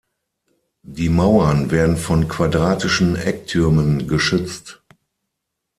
Die 0.81 1.09
Mauern 1.09 1.69
werden 1.69 1.95
von 1.95 2.27
quadratischen 2.27 3.15
Ecktürmen 3.17 4.07
geschützt. 4.07 4.81